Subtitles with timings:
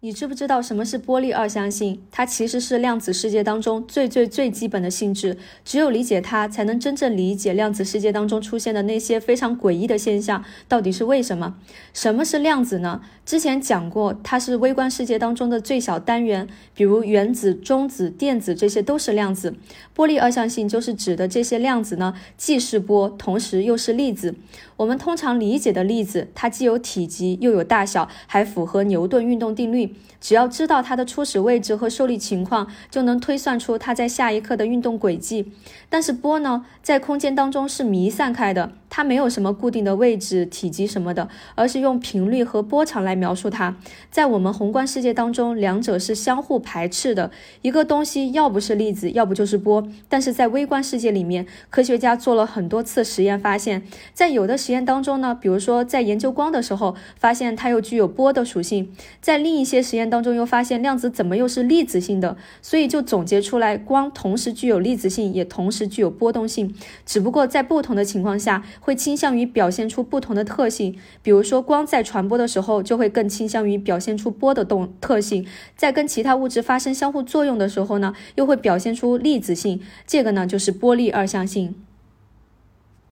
[0.00, 2.00] 你知不知道什么是波粒二象性？
[2.12, 5.36] 它其实是量子世界当中最最最基本的性质。
[5.64, 11.56] 只有理解它，才能真正理解量子世界当中出现的那些非常诡异的现象到底是为什么。
[11.92, 13.00] 什么是量子呢？
[13.26, 19.56] 之前讲过，它是微观世界当中的最小单元，比如原子、中子、电子，这些都是量子。
[19.94, 24.36] 波粒二象性就是指的这些量子呢，既是波，同时又是粒子。
[24.76, 29.87] 我们通常理解的粒子，它既有体积，又有大小，还符合牛顿运动定律。
[30.20, 35.52] 只要知道它的初始位置和受力情况，就能推算出它在下一刻的运动轨迹。
[35.88, 38.72] 但是波呢，在空间当中是弥散开的。
[38.98, 43.76] 它没有什么固定的位置、体积什么的，而是用频率和波长来描述它。
[44.10, 47.30] 在我们宏观世界当中，两者是相互排斥的。
[47.62, 49.88] 一个东西要不是粒子，要不就是波。
[50.08, 58.86] 但是在微观世界里面，科学家做了很多次实验，发现，在有的实验当中呢，比如说在研究光的时候，发现它又具有波的属性；
[59.20, 62.36] 在另一些实验当中，又发现量子怎么又是粒子性的？
[62.60, 66.74] 所以就总结出来，光同时具有粒子性，也同时具有波动性，
[67.06, 68.64] 只不过在不同的情况下。
[68.88, 75.44] 会倾向于表现出不同的特性，比如说光在传播的时候，就会更倾向于表现出波的动特性；
[75.76, 79.82] 在跟其他物质发生相互作用的时候呢，又会表现出粒子性。
[80.06, 81.74] 这个呢，就是波粒二象性。